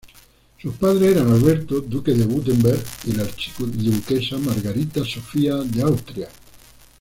[0.59, 6.27] Sus padres eran Alberto, duque de Wurtemberg y la archiduquesa Margarita Sofía de Austria.